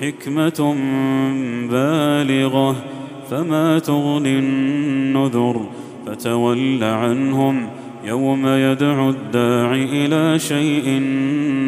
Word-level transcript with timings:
حكمة 0.00 0.76
بالغة 1.70 2.76
فما 3.30 3.78
تغني 3.78 4.38
النذر 4.38 5.66
فتول 6.06 6.84
عنهم 6.84 7.68
يوم 8.04 8.46
يدعو 8.46 9.10
الداع 9.10 9.74
إلى 9.74 10.38
شيء 10.38 11.00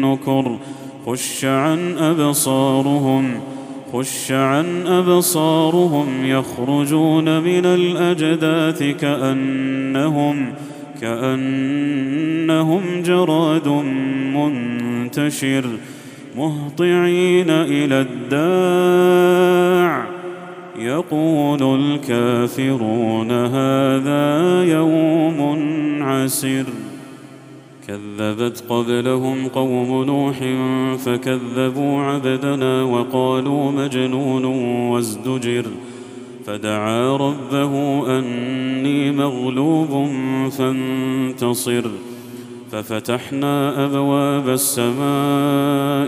نكر. 0.00 0.58
خش 1.06 1.44
عن 1.44 1.98
أبصارهم 1.98 3.40
خش 3.92 4.32
عن 4.32 4.86
أبصارهم 4.86 6.06
يخرجون 6.24 7.40
من 7.40 7.66
الأجداث 7.66 8.82
كأنهم 8.82 10.52
كأنهم 11.00 12.82
جراد 13.02 13.68
منتشر. 14.34 15.64
مهطعين 16.36 17.50
إلى 17.50 18.06
الداع. 18.10 20.06
يقول 20.78 21.80
الكافرون 21.80 23.30
هذا 23.30 24.62
يوم 24.64 25.58
عسر 26.02 26.64
كذبت 27.88 28.64
قبلهم 28.68 29.48
قوم 29.48 30.04
نوح 30.04 30.36
فكذبوا 30.98 32.02
عبدنا 32.02 32.82
وقالوا 32.82 33.72
مجنون 33.72 34.44
وازدجر. 34.90 35.64
فدعا 36.46 37.16
ربه 37.16 38.02
أني 38.18 39.12
مغلوب 39.12 40.10
فانتصر. 40.50 41.84
ففتحنا 42.72 43.84
أبواب 43.84 44.48
السماء 44.48 45.95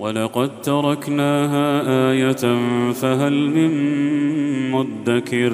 ولقد 0.00 0.62
تركناها 0.62 2.10
إيه 2.12 2.32
فهل 2.92 3.32
من 3.50 3.70
مدكر 4.70 5.52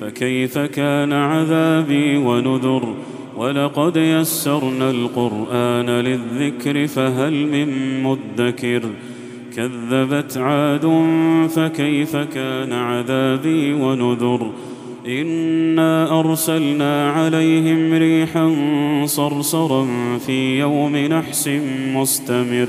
فكيف 0.00 0.58
كان 0.58 1.12
عذابي 1.12 2.16
ونذر 2.16 2.94
ولقد 3.36 3.96
يسرنا 3.96 4.90
القران 4.90 5.90
للذكر 5.90 6.86
فهل 6.86 7.32
من 7.32 8.02
مدكر 8.02 8.82
كذبت 9.56 10.36
عاد 10.36 11.06
فكيف 11.50 12.16
كان 12.16 12.72
عذابي 12.72 13.72
ونذر 13.72 14.50
انا 15.06 16.20
ارسلنا 16.20 17.10
عليهم 17.10 17.92
ريحا 17.94 18.54
صرصرا 19.06 19.86
في 20.26 20.58
يوم 20.58 20.96
نحس 20.96 21.48
مستمر 21.94 22.68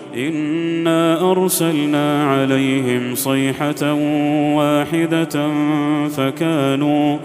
انا 0.15 1.31
ارسلنا 1.31 2.23
عليهم 2.23 3.15
صيحه 3.15 3.93
واحدة 4.55 5.49
فكانوا 6.07 7.17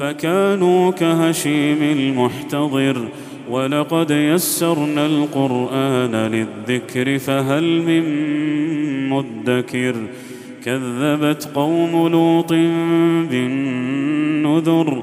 فكانوا 0.00 0.90
كهشيم 0.90 1.82
المحتضر 1.82 3.08
ولقد 3.50 4.10
يسرنا 4.10 5.06
القران 5.06 6.14
للذكر 6.16 7.18
فهل 7.18 7.82
من 7.82 8.04
مدكر 9.08 9.94
كذبت 10.64 11.48
قوم 11.54 12.08
لوط 12.08 12.52
بالنذر 13.30 15.02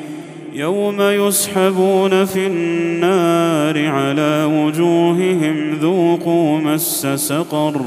يوم 0.61 1.01
يسحبون 1.01 2.25
في 2.25 2.47
النار 2.47 3.87
على 3.87 4.49
وجوههم 4.53 5.73
ذوقوا 5.81 6.59
مس 6.59 7.07
سقر 7.07 7.81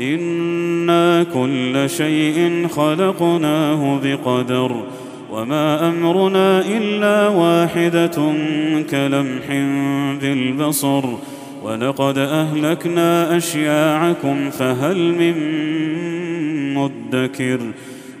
إنا 0.00 1.22
كل 1.34 1.90
شيء 1.90 2.68
خلقناه 2.68 4.00
بقدر 4.04 4.82
وما 5.30 5.88
أمرنا 5.88 6.60
إلا 6.60 7.28
واحدة 7.28 8.32
كلمح 8.90 9.46
بالبصر 10.20 11.04
ولقد 11.62 12.18
أهلكنا 12.18 13.36
أشياعكم 13.36 14.50
فهل 14.50 14.96
من 14.96 15.34
مدكر 16.74 17.60